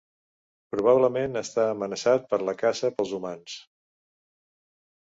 Probablement 0.75 1.37
està 1.43 1.67
amenaçat 1.75 2.27
per 2.33 2.41
la 2.49 2.59
caça 2.65 2.93
pels 2.99 3.17
humans. 3.21 3.61